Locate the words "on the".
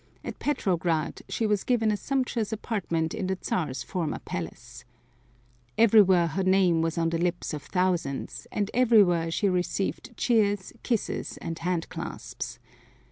6.97-7.19